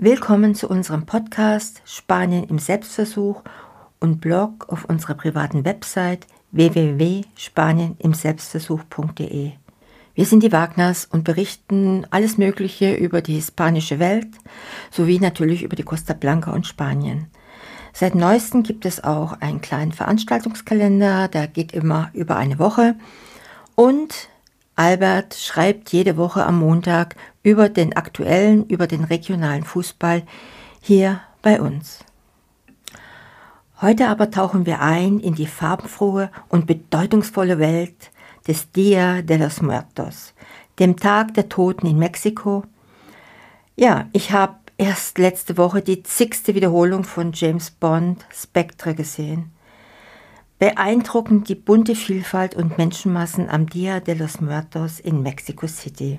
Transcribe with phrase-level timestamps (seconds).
[0.00, 3.42] Willkommen zu unserem Podcast Spanien im Selbstversuch
[3.98, 9.50] und Blog auf unserer privaten Website www.spanienimselbstversuch.de.
[10.14, 14.28] Wir sind die Wagners und berichten alles Mögliche über die hispanische Welt
[14.92, 17.26] sowie natürlich über die Costa Blanca und Spanien.
[17.92, 22.94] Seit neuestem gibt es auch einen kleinen Veranstaltungskalender, der geht immer über eine Woche.
[23.74, 24.28] Und
[24.76, 27.16] Albert schreibt jede Woche am Montag
[27.48, 30.22] über den aktuellen, über den regionalen Fußball
[30.82, 32.04] hier bei uns.
[33.80, 38.10] Heute aber tauchen wir ein in die farbenfrohe und bedeutungsvolle Welt
[38.46, 40.34] des Dia de los Muertos,
[40.78, 42.64] dem Tag der Toten in Mexiko.
[43.76, 49.52] Ja, ich habe erst letzte Woche die zigste Wiederholung von James Bond Spectre gesehen.
[50.58, 56.18] Beeindruckend die bunte Vielfalt und Menschenmassen am Dia de los Muertos in Mexico City.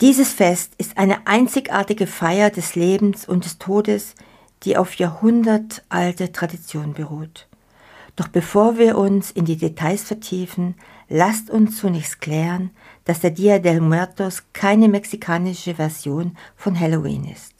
[0.00, 4.14] Dieses Fest ist eine einzigartige Feier des Lebens und des Todes,
[4.62, 7.48] die auf jahrhundertalte Tradition beruht.
[8.16, 10.74] Doch bevor wir uns in die Details vertiefen,
[11.10, 12.70] lasst uns zunächst klären,
[13.04, 17.52] dass der Dia del Muertos keine mexikanische Version von Halloween ist.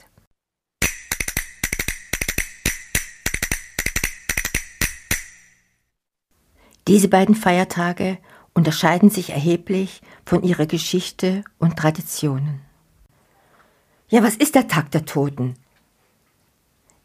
[6.87, 8.17] Diese beiden Feiertage
[8.55, 12.61] unterscheiden sich erheblich von ihrer Geschichte und Traditionen.
[14.09, 15.55] Ja, was ist der Tag der Toten?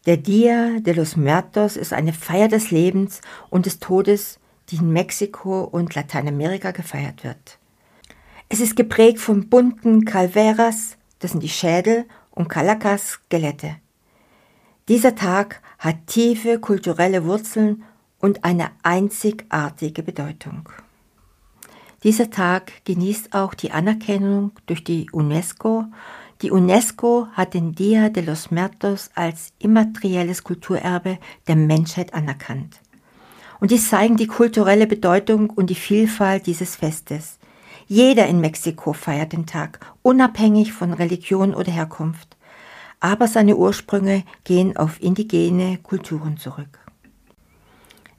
[0.06, 4.92] Der Dia de los Muertos ist eine Feier des Lebens und des Todes, die in
[4.92, 7.58] Mexiko und Lateinamerika gefeiert wird.
[8.48, 13.76] Es ist geprägt von bunten Calveras, das sind die Schädel, und Calacas, Skelette.
[14.88, 17.82] Dieser Tag hat tiefe kulturelle Wurzeln
[18.20, 20.68] und eine einzigartige Bedeutung.
[22.02, 25.84] Dieser Tag genießt auch die Anerkennung durch die UNESCO.
[26.42, 32.80] Die UNESCO hat den Dia de los Muertos als immaterielles Kulturerbe der Menschheit anerkannt.
[33.58, 37.38] Und dies zeigen die kulturelle Bedeutung und die Vielfalt dieses Festes.
[37.88, 42.36] Jeder in Mexiko feiert den Tag, unabhängig von Religion oder Herkunft.
[43.00, 46.78] Aber seine Ursprünge gehen auf indigene Kulturen zurück.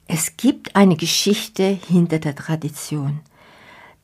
[0.08, 3.20] Es gibt eine Geschichte hinter der Tradition.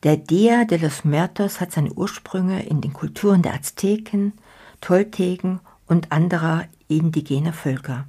[0.03, 4.33] Der Dia de los Muertos hat seine Ursprünge in den Kulturen der Azteken,
[4.81, 8.05] Tolteken und anderer indigener Völker.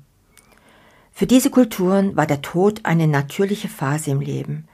[1.13, 4.67] Für diese Kulturen war der Tod eine natürliche Phase im Leben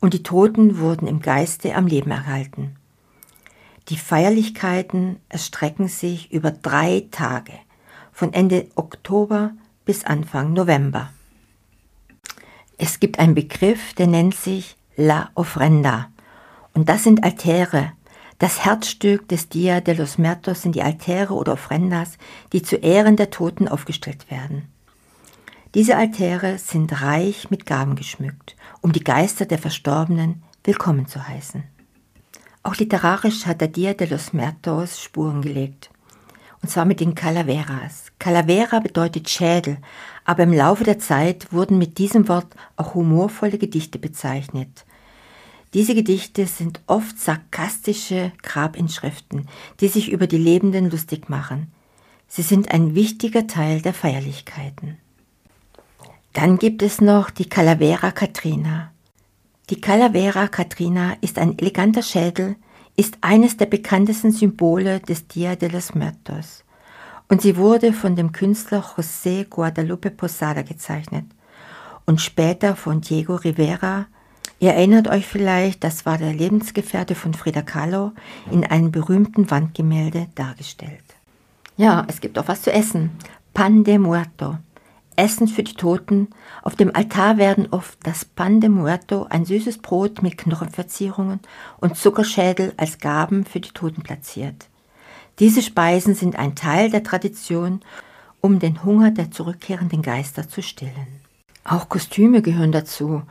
[0.00, 2.76] und die Toten wurden im Geiste am Leben erhalten.
[3.90, 7.52] Die Feierlichkeiten erstrecken sich über drei Tage,
[8.12, 9.50] von Ende Oktober
[9.84, 11.12] bis Anfang November.
[12.78, 16.11] Es gibt einen Begriff, der nennt sich La Ofrenda.
[16.74, 17.92] Und das sind Altäre.
[18.38, 22.18] Das Herzstück des Dia de los Muertos sind die Altäre oder Ofrendas,
[22.52, 24.68] die zu Ehren der Toten aufgestellt werden.
[25.74, 31.64] Diese Altäre sind reich mit Gaben geschmückt, um die Geister der Verstorbenen willkommen zu heißen.
[32.62, 35.90] Auch literarisch hat der Dia de los Muertos Spuren gelegt.
[36.62, 38.12] Und zwar mit den Calaveras.
[38.18, 39.78] Calavera bedeutet Schädel,
[40.24, 44.84] aber im Laufe der Zeit wurden mit diesem Wort auch humorvolle Gedichte bezeichnet.
[45.74, 49.48] Diese Gedichte sind oft sarkastische Grabinschriften,
[49.80, 51.72] die sich über die Lebenden lustig machen.
[52.28, 54.98] Sie sind ein wichtiger Teil der Feierlichkeiten.
[56.32, 58.92] Dann gibt es noch die Calavera Katrina.
[59.70, 62.56] Die Calavera Katrina ist ein eleganter Schädel,
[62.96, 66.64] ist eines der bekanntesten Symbole des Dia de los Muertos
[67.32, 71.24] und sie wurde von dem Künstler José Guadalupe Posada gezeichnet
[72.04, 74.04] und später von Diego Rivera.
[74.58, 78.12] Ihr erinnert euch vielleicht, das war der Lebensgefährte von Frida Kahlo
[78.50, 81.02] in einem berühmten Wandgemälde dargestellt.
[81.76, 83.10] Ja, es gibt auch was zu essen.
[83.54, 84.58] Pan de Muerto.
[85.16, 86.28] Essen für die Toten.
[86.62, 91.40] Auf dem Altar werden oft das Pan de Muerto, ein süßes Brot mit Knochenverzierungen
[91.78, 94.68] und Zuckerschädel als Gaben für die Toten platziert.
[95.38, 97.80] Diese Speisen sind ein Teil der Tradition,
[98.40, 101.20] um den Hunger der zurückkehrenden Geister zu stillen.
[101.64, 103.22] Auch Kostüme gehören dazu.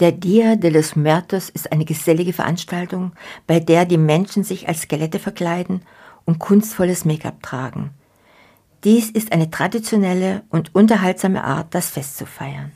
[0.00, 3.12] Der Dia de los Muertos ist eine gesellige Veranstaltung,
[3.48, 5.82] bei der die Menschen sich als Skelette verkleiden
[6.24, 7.90] und kunstvolles Make-up tragen.
[8.84, 12.70] Dies ist eine traditionelle und unterhaltsame Art, das Fest zu feiern.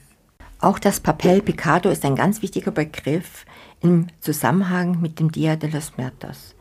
[0.58, 3.46] Auch das Papel Picado ist ein ganz wichtiger Begriff
[3.80, 6.56] im Zusammenhang mit dem Dia de los Muertos.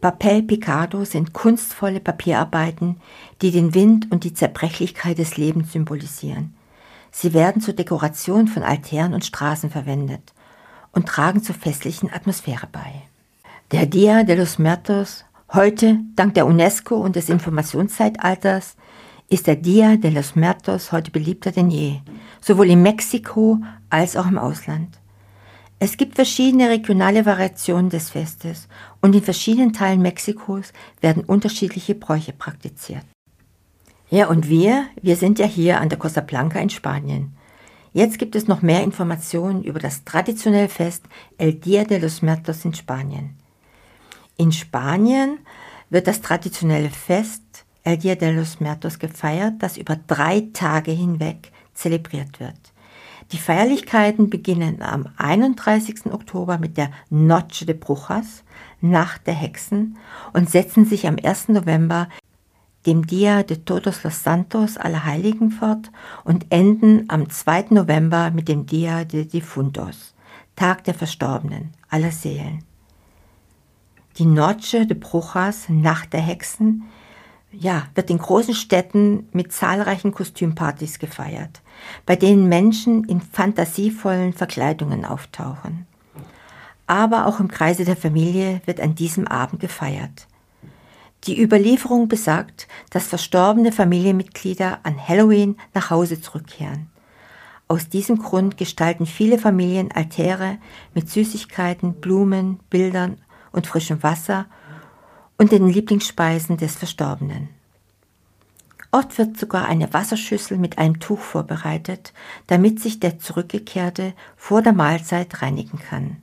[0.00, 3.00] Papel Picado sind kunstvolle Papierarbeiten,
[3.42, 6.54] die den Wind und die Zerbrechlichkeit des Lebens symbolisieren.
[7.10, 10.32] Sie werden zur Dekoration von Altären und Straßen verwendet
[10.92, 13.02] und tragen zur festlichen Atmosphäre bei.
[13.72, 15.24] Der Dia de los Muertos
[15.54, 18.76] Heute, dank der UNESCO und des Informationszeitalters,
[19.30, 22.00] ist der Dia de los Muertos heute beliebter denn je,
[22.42, 23.58] sowohl in Mexiko
[23.88, 24.98] als auch im Ausland.
[25.78, 28.68] Es gibt verschiedene regionale Variationen des Festes
[29.00, 33.06] und in verschiedenen Teilen Mexikos werden unterschiedliche Bräuche praktiziert.
[34.10, 37.34] Ja, und wir, wir sind ja hier an der Costa Blanca in Spanien.
[37.92, 41.04] Jetzt gibt es noch mehr Informationen über das traditionelle Fest
[41.36, 43.36] El Dia de los Muertos in Spanien.
[44.38, 45.38] In Spanien
[45.90, 47.42] wird das traditionelle Fest
[47.84, 52.72] El Dia de los Muertos gefeiert, das über drei Tage hinweg zelebriert wird.
[53.32, 56.06] Die Feierlichkeiten beginnen am 31.
[56.12, 58.42] Oktober mit der Noche de Brujas,
[58.80, 59.98] Nacht der Hexen,
[60.32, 61.48] und setzen sich am 1.
[61.48, 62.08] November,
[62.88, 65.90] dem Dia de Todos los Santos, Allerheiligen, fort
[66.24, 67.66] und enden am 2.
[67.68, 70.14] November mit dem Dia de Difuntos,
[70.56, 72.64] Tag der Verstorbenen, aller Seelen.
[74.16, 76.84] Die Noche de Brujas, Nacht der Hexen,
[77.52, 81.60] ja, wird in großen Städten mit zahlreichen Kostümpartys gefeiert,
[82.06, 85.86] bei denen Menschen in fantasievollen Verkleidungen auftauchen.
[86.86, 90.26] Aber auch im Kreise der Familie wird an diesem Abend gefeiert.
[91.28, 96.88] Die Überlieferung besagt, dass verstorbene Familienmitglieder an Halloween nach Hause zurückkehren.
[97.68, 100.56] Aus diesem Grund gestalten viele Familien Altäre
[100.94, 103.18] mit Süßigkeiten, Blumen, Bildern
[103.52, 104.46] und frischem Wasser
[105.36, 107.50] und den Lieblingsspeisen des Verstorbenen.
[108.90, 112.14] Oft wird sogar eine Wasserschüssel mit einem Tuch vorbereitet,
[112.46, 116.22] damit sich der Zurückgekehrte vor der Mahlzeit reinigen kann.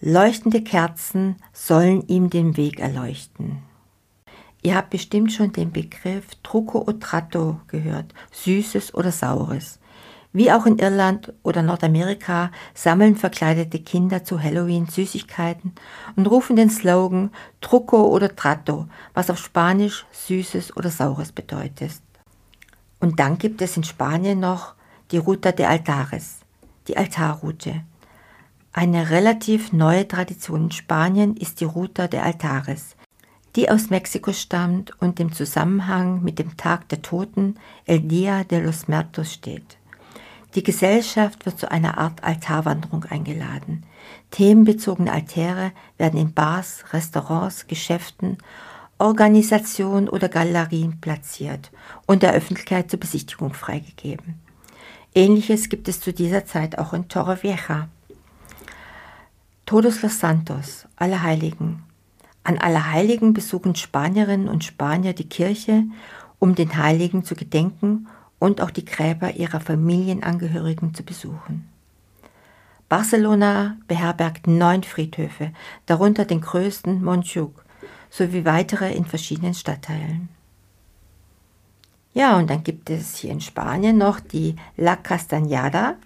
[0.00, 3.62] Leuchtende Kerzen sollen ihm den Weg erleuchten.
[4.62, 9.78] Ihr habt bestimmt schon den Begriff Trucco o Tratto gehört, Süßes oder Saures.
[10.32, 15.72] Wie auch in Irland oder Nordamerika sammeln verkleidete Kinder zu Halloween Süßigkeiten
[16.16, 22.02] und rufen den Slogan Truco oder Trato, was auf Spanisch Süßes oder Saures bedeutet.
[23.00, 24.74] Und dann gibt es in Spanien noch
[25.12, 26.40] die Ruta de Altares,
[26.88, 27.82] die Altarroute.
[28.72, 32.96] Eine relativ neue Tradition in Spanien ist die Ruta de Altares,
[33.56, 37.56] die aus Mexiko stammt und im Zusammenhang mit dem Tag der Toten
[37.86, 39.78] El Dia de los Muertos steht.
[40.54, 43.84] Die Gesellschaft wird zu einer Art Altarwanderung eingeladen.
[44.30, 48.38] Themenbezogene Altäre werden in Bars, Restaurants, Geschäften,
[48.98, 51.70] Organisationen oder Galerien platziert
[52.06, 54.40] und der Öffentlichkeit zur Besichtigung freigegeben.
[55.14, 57.88] Ähnliches gibt es zu dieser Zeit auch in Torrevieja.
[59.66, 61.87] Todos los Santos, Allerheiligen.
[62.48, 65.84] An Allerheiligen besuchen Spanierinnen und Spanier die Kirche,
[66.38, 68.06] um den Heiligen zu gedenken
[68.38, 71.68] und auch die Gräber ihrer Familienangehörigen zu besuchen.
[72.88, 75.52] Barcelona beherbergt neun Friedhöfe,
[75.84, 77.52] darunter den größten Montjuic,
[78.08, 80.30] sowie weitere in verschiedenen Stadtteilen.
[82.14, 85.96] Ja, und dann gibt es hier in Spanien noch die La Castañada,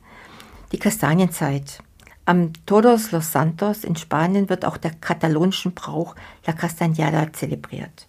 [0.72, 1.84] die Kastanienzeit.
[2.24, 6.14] Am Todos los Santos in Spanien wird auch der katalonischen Brauch
[6.46, 8.06] La Castañada zelebriert.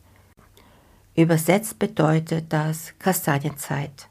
[1.15, 4.07] Übersetzt bedeutet das Kastanienzeit.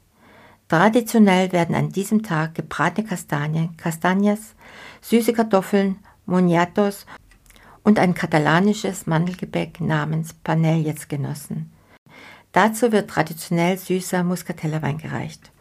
[0.67, 4.55] Traditionell werden an diesem Tag gebratene Kastanien, Castañas,
[5.03, 7.07] süße Kartoffeln, Moniatos
[7.85, 11.71] und ein katalanisches Mandelgebäck namens Panelles genossen.
[12.51, 15.53] Dazu wird traditionell süßer Muscatellerwein gereicht.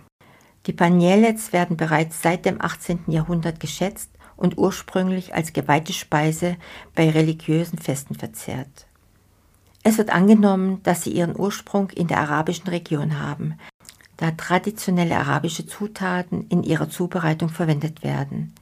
[0.65, 3.03] Die Panelles werden bereits seit dem 18.
[3.07, 4.09] Jahrhundert geschätzt
[4.41, 6.57] und ursprünglich als geweihte Speise
[6.95, 8.87] bei religiösen Festen verzehrt.
[9.83, 13.55] Es wird angenommen, dass sie ihren Ursprung in der arabischen Region haben,
[14.17, 18.53] da traditionelle arabische Zutaten in ihrer Zubereitung verwendet werden.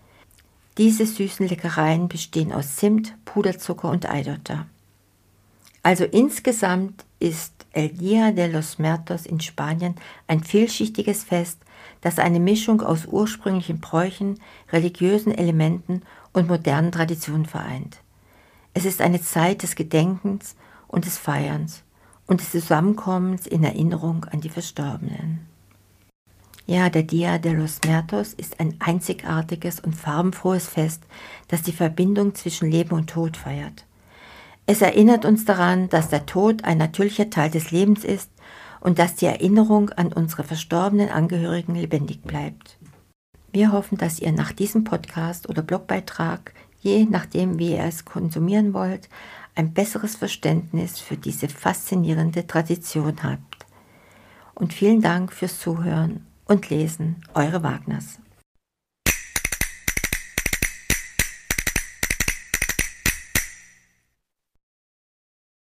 [0.77, 4.65] Diese süßen Leckereien bestehen aus Zimt, Puderzucker und Eidotter.
[5.83, 9.95] Also insgesamt ist El Dia de los Muertos in Spanien
[10.27, 11.59] ein vielschichtiges Fest,
[12.01, 14.39] das eine Mischung aus ursprünglichen Bräuchen,
[14.71, 16.01] religiösen Elementen
[16.33, 17.99] und modernen Traditionen vereint.
[18.73, 20.55] Es ist eine Zeit des Gedenkens
[20.87, 21.83] und des Feierns
[22.27, 25.45] und des Zusammenkommens in Erinnerung an die Verstorbenen.
[26.65, 31.01] Ja, der Dia de los Muertos ist ein einzigartiges und farbenfrohes Fest,
[31.47, 33.85] das die Verbindung zwischen Leben und Tod feiert.
[34.69, 38.29] Es erinnert uns daran, dass der Tod ein natürlicher Teil des Lebens ist
[38.79, 42.77] und dass die Erinnerung an unsere verstorbenen Angehörigen lebendig bleibt.
[43.51, 48.75] Wir hoffen, dass ihr nach diesem Podcast oder Blogbeitrag, je nachdem wie ihr es konsumieren
[48.75, 49.09] wollt,
[49.55, 53.65] ein besseres Verständnis für diese faszinierende Tradition habt.
[54.53, 58.19] Und vielen Dank fürs Zuhören und Lesen, eure Wagners.